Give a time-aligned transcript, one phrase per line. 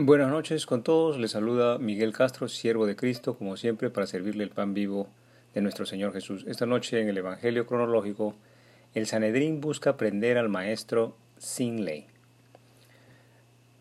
[0.00, 4.44] Buenas noches con todos, les saluda Miguel Castro, siervo de Cristo, como siempre, para servirle
[4.44, 5.08] el pan vivo
[5.54, 6.44] de nuestro Señor Jesús.
[6.46, 8.36] Esta noche en el Evangelio cronológico,
[8.94, 12.06] el Sanedrín busca prender al Maestro sin ley.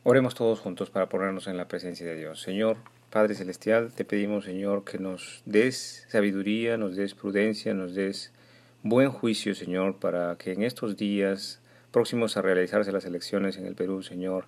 [0.01, 2.41] Oremos todos juntos para ponernos en la presencia de Dios.
[2.41, 2.77] Señor,
[3.11, 8.33] Padre Celestial, te pedimos, Señor, que nos des sabiduría, nos des prudencia, nos des
[8.81, 11.61] buen juicio, Señor, para que en estos días
[11.91, 14.45] próximos a realizarse las elecciones en el Perú, Señor,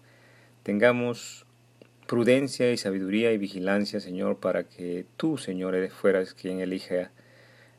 [0.64, 1.46] tengamos
[2.10, 7.12] prudencia y sabiduría y vigilancia, Señor, para que tú, Señor, eres fueras quien elija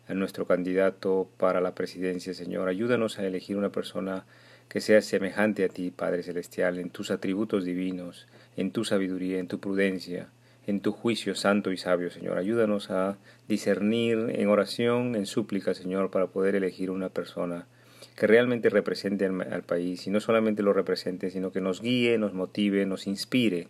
[0.06, 2.68] a nuestro candidato para la presidencia, Señor.
[2.68, 4.24] Ayúdanos a elegir una persona
[4.68, 9.48] que sea semejante a ti, Padre Celestial, en tus atributos divinos, en tu sabiduría, en
[9.48, 10.28] tu prudencia,
[10.64, 12.38] en tu juicio santo y sabio, Señor.
[12.38, 13.18] Ayúdanos a
[13.48, 17.66] discernir en oración, en súplica, Señor, para poder elegir una persona
[18.14, 22.32] que realmente represente al, país y no solamente lo represente, sino que nos guíe, nos
[22.32, 23.66] motive, nos inspire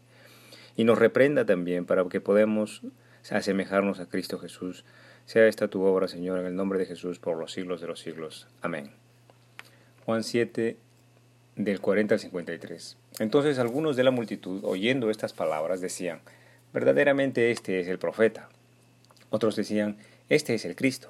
[0.77, 2.83] y nos reprenda también para que podamos
[3.31, 4.85] asemejarnos a Cristo Jesús.
[5.27, 8.01] Sea esta tu obra, Señor, en el nombre de Jesús, por los siglos de los
[8.01, 8.49] siglos.
[8.63, 8.91] Amén.
[10.05, 10.77] Juan 7,
[11.57, 12.97] del 40 al 53.
[13.19, 16.21] Entonces algunos de la multitud, oyendo estas palabras, decían,
[16.73, 18.49] verdaderamente este es el profeta.
[19.31, 19.97] Otros decían,
[20.29, 21.09] este es el Cristo.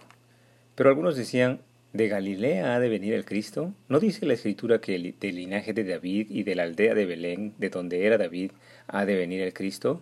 [0.75, 1.61] Pero algunos decían,
[1.93, 3.75] ¿De Galilea ha de venir el Cristo?
[3.89, 7.53] ¿No dice la Escritura que del linaje de David y de la aldea de Belén,
[7.59, 8.53] de donde era David,
[8.87, 10.01] ha de venir el Cristo?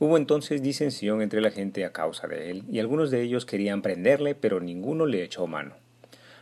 [0.00, 3.82] Hubo entonces disensión entre la gente a causa de él, y algunos de ellos querían
[3.82, 5.76] prenderle, pero ninguno le echó mano.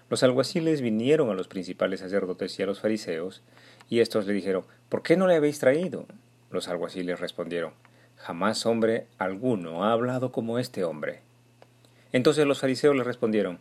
[0.09, 3.43] Los alguaciles vinieron a los principales sacerdotes y a los fariseos,
[3.91, 6.07] y éstos le dijeron, ¿Por qué no le habéis traído?
[6.51, 7.75] Los alguaciles respondieron,
[8.17, 11.21] Jamás hombre alguno ha hablado como este hombre.
[12.13, 13.59] Entonces los fariseos le respondieron,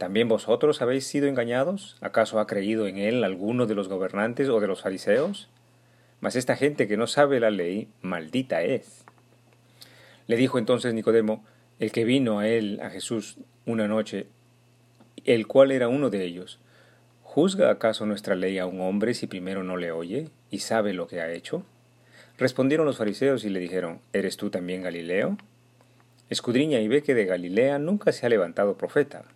[0.00, 1.98] ¿También vosotros habéis sido engañados?
[2.00, 5.50] ¿Acaso ha creído en él alguno de los gobernantes o de los fariseos?
[6.20, 9.04] Mas esta gente que no sabe la ley, maldita es.
[10.26, 11.44] Le dijo entonces Nicodemo,
[11.78, 14.28] el que vino a él, a Jesús, una noche,
[15.26, 16.60] el cual era uno de ellos,
[17.22, 21.08] ¿juzga acaso nuestra ley a un hombre si primero no le oye y sabe lo
[21.08, 21.62] que ha hecho?
[22.38, 25.36] Respondieron los fariseos y le dijeron, ¿eres tú también Galileo?
[26.30, 29.26] Escudriña y ve que de Galilea nunca se ha levantado profeta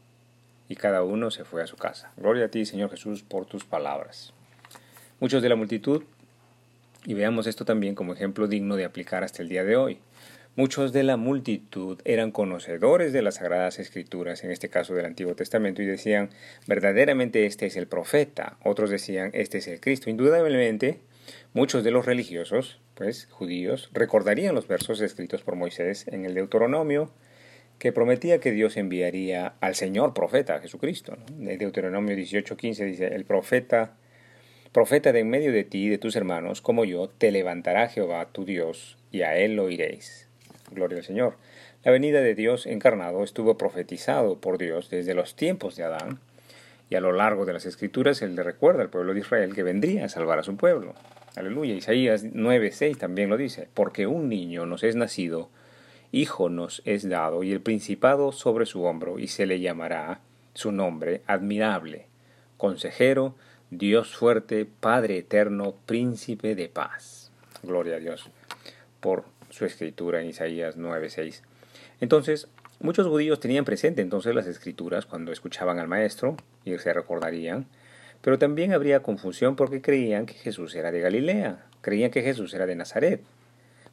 [0.69, 2.13] y cada uno se fue a su casa.
[2.17, 4.33] Gloria a ti, Señor Jesús, por tus palabras.
[5.21, 6.03] Muchos de la multitud,
[7.05, 9.99] y veamos esto también como ejemplo digno de aplicar hasta el día de hoy.
[10.57, 15.35] Muchos de la multitud eran conocedores de las sagradas escrituras, en este caso del Antiguo
[15.35, 16.31] Testamento, y decían,
[16.69, 18.57] verdaderamente este es el profeta.
[18.63, 20.11] Otros decían, este es el Cristo.
[20.11, 21.01] Indudablemente,
[21.55, 27.11] muchos de los religiosos, pues judíos, recordarían los versos escritos por Moisés en el Deuteronomio,
[27.79, 31.17] que prometía que Dios enviaría al Señor profeta, Jesucristo.
[31.17, 31.51] ¿no?
[31.51, 33.97] En Deuteronomio 18:15 dice, el profeta,
[34.73, 38.27] profeta de en medio de ti y de tus hermanos, como yo, te levantará Jehová
[38.33, 40.29] tu Dios, y a él lo iréis.
[40.71, 41.37] Gloria al Señor.
[41.85, 46.19] La venida de Dios encarnado estuvo profetizado por Dios desde los tiempos de Adán,
[46.89, 49.63] y a lo largo de las Escrituras Él le recuerda al pueblo de Israel que
[49.63, 50.95] vendría a salvar a su pueblo.
[51.37, 51.75] Aleluya.
[51.75, 55.51] Isaías 9:6 también lo dice, porque un niño nos es nacido,
[56.15, 60.21] Hijo nos es dado y el principado sobre su hombro, y se le llamará
[60.55, 62.07] su nombre admirable,
[62.57, 63.35] consejero,
[63.73, 67.33] Dios fuerte, Padre eterno, príncipe de paz.
[67.65, 68.31] Gloria a Dios
[69.01, 71.43] por su escritura en Isaías 9:6.
[72.01, 72.47] Entonces,
[72.79, 77.67] muchos judíos tenían presente entonces las escrituras cuando escuchaban al maestro y se recordarían,
[78.21, 82.67] pero también habría confusión porque creían que Jesús era de Galilea, creían que Jesús era
[82.67, 83.21] de Nazaret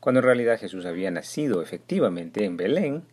[0.01, 3.03] cuando en realidad Jesús había nacido efectivamente en Belén,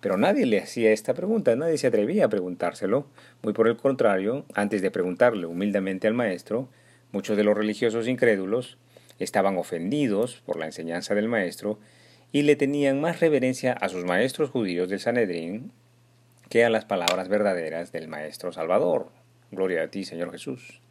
[0.00, 3.06] pero nadie le hacía esta pregunta, nadie se atrevía a preguntárselo.
[3.42, 6.68] Muy por el contrario, antes de preguntarle humildemente al maestro,
[7.12, 8.76] muchos de los religiosos incrédulos
[9.18, 11.78] estaban ofendidos por la enseñanza del maestro
[12.32, 15.70] y le tenían más reverencia a sus maestros judíos del Sanedrín
[16.50, 19.08] que a las palabras verdaderas del Maestro Salvador.
[19.52, 20.83] Gloria a ti, Señor Jesús.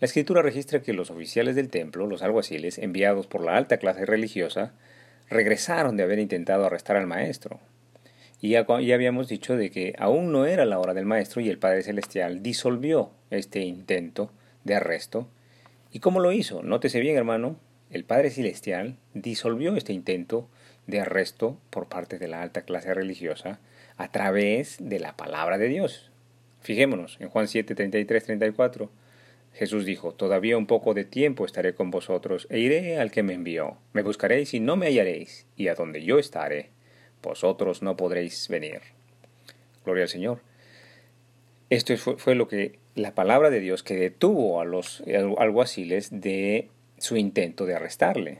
[0.00, 4.06] La escritura registra que los oficiales del templo, los alguaciles, enviados por la alta clase
[4.06, 4.72] religiosa,
[5.28, 7.58] regresaron de haber intentado arrestar al maestro.
[8.40, 11.58] Y ya, habíamos dicho de que aún no era la hora del maestro y el
[11.58, 14.30] Padre Celestial disolvió este intento
[14.62, 15.26] de arresto.
[15.90, 16.62] ¿Y cómo lo hizo?
[16.62, 17.56] Nótese bien, hermano,
[17.90, 20.48] el Padre Celestial disolvió este intento
[20.86, 23.58] de arresto por parte de la alta clase religiosa
[23.96, 26.12] a través de la palabra de Dios.
[26.60, 28.90] Fijémonos en Juan 7, 33, 34.
[29.58, 33.34] Jesús dijo, Todavía un poco de tiempo estaré con vosotros, e iré al que me
[33.34, 33.76] envió.
[33.92, 36.70] Me buscaréis y no me hallaréis, y a donde yo estaré,
[37.24, 38.82] vosotros no podréis venir.
[39.84, 40.42] Gloria al Señor.
[41.70, 45.02] Esto fue, lo que la palabra de Dios que detuvo a los
[45.38, 46.68] alguaciles de
[46.98, 48.38] su intento de arrestarle.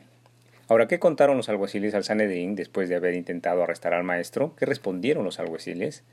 [0.69, 4.55] Ahora, ¿qué contaron los alguaciles al Sanedrín después de haber intentado arrestar al maestro?
[4.57, 6.05] ¿Qué respondieron los alguaciles?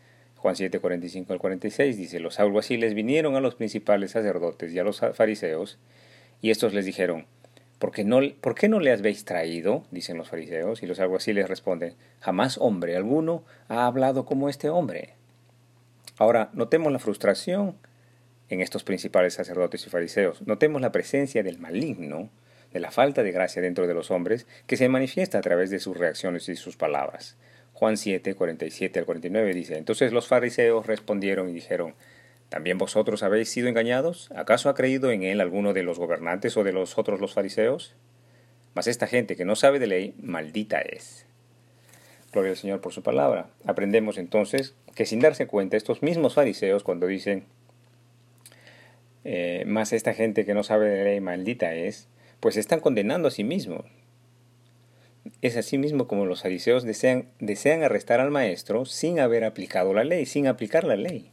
[0.46, 4.84] Juan 7, 45 al 46 dice, los alguaciles vinieron a los principales sacerdotes y a
[4.84, 5.80] los fariseos,
[6.40, 7.26] y estos les dijeron,
[7.80, 9.88] ¿Por qué, no, ¿Por qué no le habéis traído?
[9.90, 15.16] dicen los fariseos, y los alguaciles responden, jamás hombre alguno ha hablado como este hombre.
[16.20, 17.76] Ahora, notemos la frustración
[18.48, 20.44] en estos principales sacerdotes y fariseos.
[20.44, 22.30] Notemos la presencia del maligno,
[22.72, 25.80] de la falta de gracia dentro de los hombres, que se manifiesta a través de
[25.80, 27.36] sus reacciones y sus palabras.
[27.76, 31.94] Juan 7, 47 al 49 dice, entonces los fariseos respondieron y dijeron,
[32.50, 34.32] ¿También vosotros habéis sido engañados?
[34.36, 37.96] ¿Acaso ha creído en él alguno de los gobernantes o de los otros los fariseos?
[38.74, 41.26] Mas esta gente que no sabe de ley, maldita es.
[42.32, 43.50] Gloria al Señor por su palabra.
[43.66, 47.46] Aprendemos entonces que sin darse cuenta, estos mismos fariseos cuando dicen,
[49.24, 52.08] eh, más esta gente que no sabe de ley, maldita es,
[52.40, 53.86] pues están condenando a sí mismos.
[55.42, 60.04] Es así mismo como los fariseos desean, desean arrestar al maestro sin haber aplicado la
[60.04, 61.32] ley, sin aplicar la ley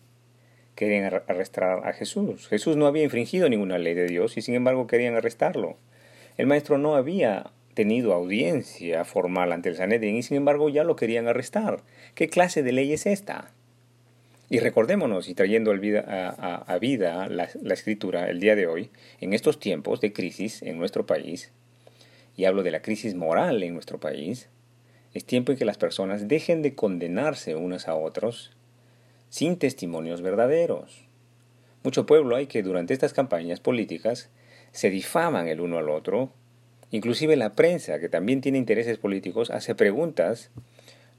[0.74, 2.48] querían arrestar a Jesús.
[2.48, 5.76] Jesús no había infringido ninguna ley de Dios y sin embargo querían arrestarlo.
[6.36, 10.96] El maestro no había tenido audiencia formal ante el Sanedrín y sin embargo ya lo
[10.96, 11.82] querían arrestar.
[12.14, 13.50] ¿Qué clase de ley es esta?
[14.48, 18.90] Y recordémonos, y trayendo a, vida la, la escritura el día de hoy,
[19.20, 21.52] en estos tiempos de crisis en nuestro país,
[22.36, 24.48] y hablo de la crisis moral en nuestro país,
[25.14, 28.52] es tiempo en que las personas dejen de condenarse unas a otros
[29.28, 31.06] sin testimonios verdaderos.
[31.82, 34.30] Mucho pueblo hay que durante estas campañas políticas
[34.72, 36.30] se difaman el uno al otro,
[36.90, 40.50] inclusive la prensa, que también tiene intereses políticos, hace preguntas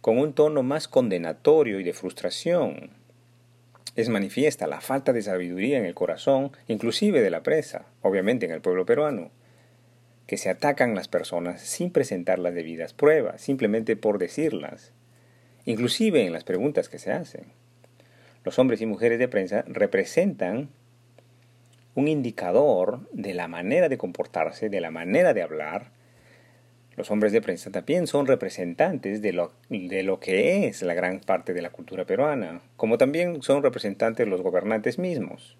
[0.01, 2.91] con un tono más condenatorio y de frustración.
[3.95, 8.51] Es manifiesta la falta de sabiduría en el corazón, inclusive de la prensa, obviamente en
[8.51, 9.31] el pueblo peruano,
[10.33, 14.91] que se atacan las personas sin presentar las debidas pruebas, simplemente por decirlas,
[15.63, 17.45] inclusive en las preguntas que se hacen
[18.43, 20.69] los hombres y mujeres de prensa representan
[21.93, 25.91] un indicador de la manera de comportarse, de la manera de hablar.
[26.95, 31.19] Los hombres de prensa también son representantes de lo, de lo que es la gran
[31.19, 35.57] parte de la cultura peruana, como también son representantes los gobernantes mismos.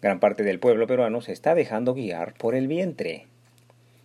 [0.00, 3.26] Gran parte del pueblo peruano se está dejando guiar por el vientre.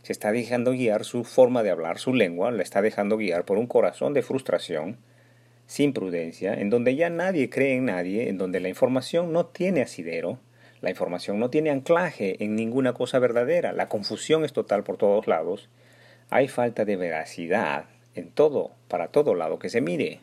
[0.03, 3.57] Se está dejando guiar su forma de hablar, su lengua, la está dejando guiar por
[3.57, 4.97] un corazón de frustración,
[5.65, 9.81] sin prudencia, en donde ya nadie cree en nadie, en donde la información no tiene
[9.81, 10.39] asidero,
[10.81, 15.27] la información no tiene anclaje en ninguna cosa verdadera, la confusión es total por todos
[15.27, 15.69] lados,
[16.29, 17.85] hay falta de veracidad
[18.15, 20.21] en todo, para todo lado que se mire.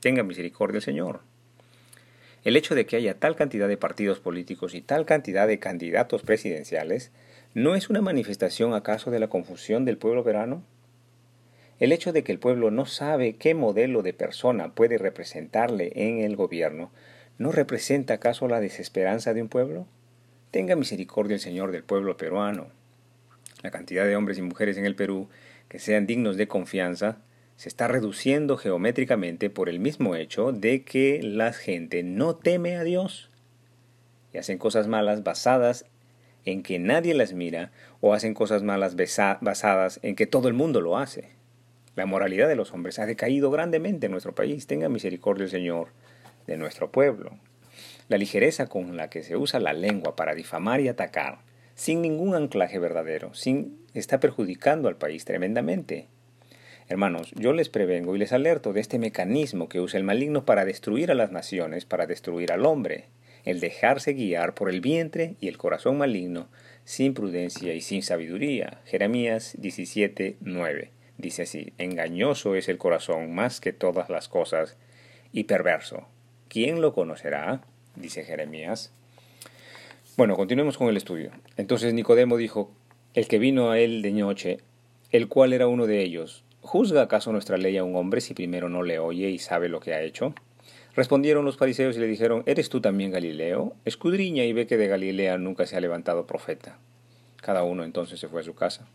[0.00, 1.20] Tenga misericordia el Señor.
[2.44, 6.22] El hecho de que haya tal cantidad de partidos políticos y tal cantidad de candidatos
[6.22, 7.10] presidenciales,
[7.54, 10.62] ¿no es una manifestación acaso de la confusión del pueblo verano?
[11.78, 16.20] El hecho de que el pueblo no sabe qué modelo de persona puede representarle en
[16.20, 16.90] el gobierno,
[17.38, 19.86] ¿no representa acaso la desesperanza de un pueblo?
[20.50, 22.68] Tenga misericordia el Señor del pueblo peruano.
[23.62, 25.28] La cantidad de hombres y mujeres en el Perú
[25.68, 27.18] que sean dignos de confianza
[27.56, 32.84] se está reduciendo geométricamente por el mismo hecho de que la gente no teme a
[32.84, 33.30] Dios
[34.32, 35.86] y hacen cosas malas basadas
[36.44, 40.80] en que nadie las mira o hacen cosas malas basadas en que todo el mundo
[40.80, 41.30] lo hace.
[41.94, 44.66] La moralidad de los hombres ha decaído grandemente en nuestro país.
[44.66, 45.88] Tenga misericordia el Señor
[46.46, 47.38] de nuestro pueblo.
[48.08, 51.38] La ligereza con la que se usa la lengua para difamar y atacar,
[51.74, 53.32] sin ningún anclaje verdadero,
[53.94, 56.08] está perjudicando al país tremendamente.
[56.94, 60.64] Hermanos, yo les prevengo y les alerto de este mecanismo que usa el maligno para
[60.64, 63.06] destruir a las naciones, para destruir al hombre,
[63.44, 66.46] el dejarse guiar por el vientre y el corazón maligno,
[66.84, 68.80] sin prudencia y sin sabiduría.
[68.84, 70.92] Jeremías 17, 9.
[71.18, 74.76] Dice así, engañoso es el corazón más que todas las cosas
[75.32, 76.06] y perverso.
[76.46, 77.62] ¿Quién lo conocerá?
[77.96, 78.92] Dice Jeremías.
[80.16, 81.32] Bueno, continuemos con el estudio.
[81.56, 82.70] Entonces Nicodemo dijo,
[83.14, 84.58] el que vino a él de noche,
[85.10, 88.68] el cual era uno de ellos, ¿juzga acaso nuestra ley a un hombre si primero
[88.68, 90.34] no le oye y sabe lo que ha hecho?
[90.96, 93.74] Respondieron los fariseos y le dijeron, ¿eres tú también Galileo?
[93.84, 96.78] Escudriña y ve que de Galilea nunca se ha levantado profeta.
[97.36, 98.86] Cada uno entonces se fue a su casa.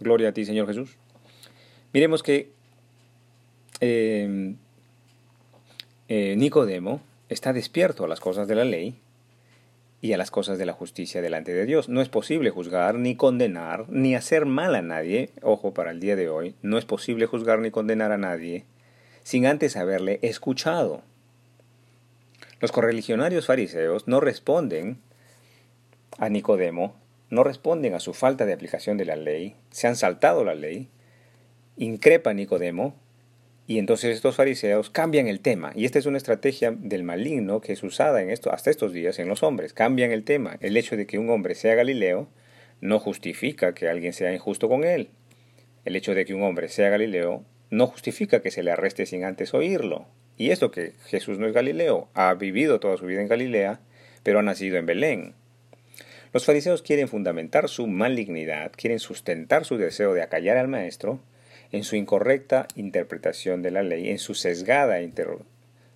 [0.00, 0.96] Gloria a ti, Señor Jesús.
[1.92, 2.50] Miremos que
[3.80, 4.56] em,
[6.08, 8.96] eh, Nicodemo está despierto a las cosas de la ley
[10.06, 11.88] y a las cosas de la justicia delante de Dios.
[11.88, 16.16] No es posible juzgar, ni condenar, ni hacer mal a nadie, ojo para el día
[16.16, 18.64] de hoy, no es posible juzgar ni condenar a nadie
[19.26, 21.02] sin antes haberle escuchado.
[22.60, 25.00] Los correligionarios fariseos no responden
[26.18, 26.94] a Nicodemo,
[27.28, 30.88] no responden a su falta de aplicación de la ley, se han saltado la ley,
[31.76, 32.94] increpa a Nicodemo
[33.66, 35.72] y entonces estos fariseos cambian el tema.
[35.74, 39.18] Y esta es una estrategia del maligno que es usada en esto, hasta estos días
[39.18, 39.72] en los hombres.
[39.72, 40.56] Cambian el tema.
[40.60, 42.28] El hecho de que un hombre sea Galileo
[42.80, 45.10] no justifica que alguien sea injusto con él.
[45.84, 49.24] El hecho de que un hombre sea Galileo no justifica que se le arreste sin
[49.24, 50.06] antes oírlo.
[50.36, 53.80] Y esto que Jesús no es Galileo, ha vivido toda su vida en Galilea,
[54.22, 55.34] pero ha nacido en Belén.
[56.32, 61.20] Los fariseos quieren fundamentar su malignidad, quieren sustentar su deseo de acallar al maestro,
[61.72, 65.00] en su incorrecta interpretación de la ley, en su sesgada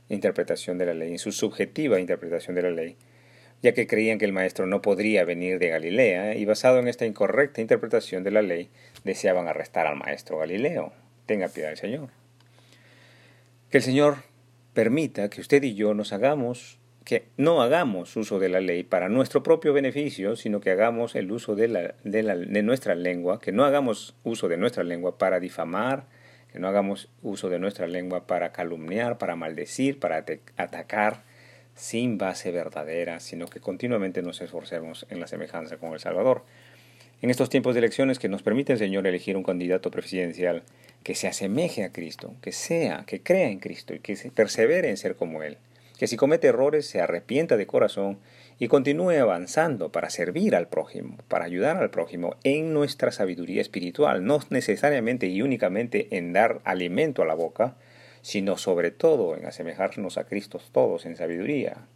[0.09, 2.97] interpretación de la ley, en su subjetiva interpretación de la ley,
[3.62, 7.07] ya que creían que el maestro no podría venir de Galilea y basado en esta
[7.07, 8.71] incorrecta interpretación de la ley,
[9.05, 10.93] deseaban arrestar al maestro Galileo.
[11.27, 12.09] Tenga piedad del Señor.
[13.71, 14.17] Que el Señor
[14.73, 19.09] permita que usted y yo nos hagamos que no hagamos uso de la ley para
[19.09, 23.64] nuestro propio beneficio, sino que hagamos el uso de, la, de, nuestra lengua, que no
[23.64, 26.04] hagamos uso de nuestra lengua para difamar,
[26.52, 30.25] que no hagamos uso de nuestra lengua para calumniar, para maldecir, para
[30.57, 31.23] atacar,
[31.75, 36.45] sin base verdadera, sino que continuamente nos esforcemos en la semejanza con el Salvador.
[37.23, 40.62] En estos tiempos de elecciones que nos permiten, Señor, elegir un candidato presidencial
[41.02, 44.90] que se asemeje a Cristo, que sea, que crea en Cristo y que se persevere
[44.90, 45.57] en ser como Él
[46.00, 48.21] que si comete errores se arrepienta de corazón
[48.59, 54.25] y continúe avanzando para servir al prójimo, para ayudar al prójimo en nuestra sabiduría espiritual,
[54.25, 57.76] no necesariamente y únicamente en dar alimento a la boca,
[58.23, 61.87] sino sobre todo en asemejarnos a Cristo todos en sabiduría.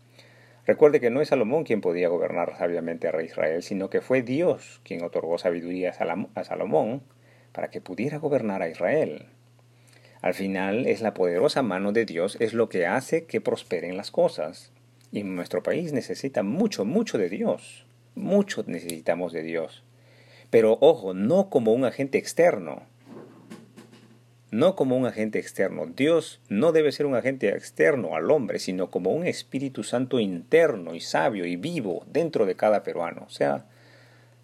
[0.66, 4.82] Recuerde que no es Salomón quien podía gobernar sabiamente a Israel, sino que fue Dios
[4.84, 5.94] quien otorgó sabiduría
[6.34, 7.02] a Salomón
[7.52, 9.28] para que pudiera gobernar a Israel.
[10.24, 14.10] Al final es la poderosa mano de Dios es lo que hace que prosperen las
[14.10, 14.72] cosas.
[15.12, 17.84] Y nuestro país necesita mucho, mucho de Dios.
[18.14, 19.84] Mucho necesitamos de Dios.
[20.48, 22.84] Pero ojo, no como un agente externo.
[24.50, 25.84] No como un agente externo.
[25.94, 30.94] Dios no debe ser un agente externo al hombre, sino como un Espíritu Santo interno
[30.94, 33.24] y sabio y vivo dentro de cada peruano.
[33.26, 33.66] O sea,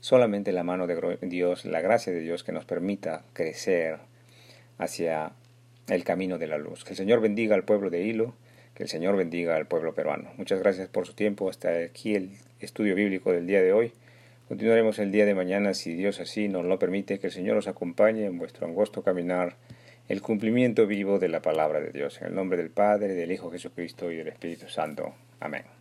[0.00, 4.00] solamente la mano de Dios, la gracia de Dios que nos permita crecer
[4.76, 5.32] hacia
[5.94, 6.84] el camino de la luz.
[6.84, 8.34] Que el Señor bendiga al pueblo de Hilo,
[8.74, 10.30] que el Señor bendiga al pueblo peruano.
[10.36, 11.50] Muchas gracias por su tiempo.
[11.50, 12.30] Hasta aquí el
[12.60, 13.92] estudio bíblico del día de hoy.
[14.48, 17.68] Continuaremos el día de mañana, si Dios así nos lo permite, que el Señor os
[17.68, 19.54] acompañe en vuestro angosto caminar,
[20.08, 22.20] el cumplimiento vivo de la palabra de Dios.
[22.20, 25.14] En el nombre del Padre, del Hijo Jesucristo y del Espíritu Santo.
[25.38, 25.79] Amén.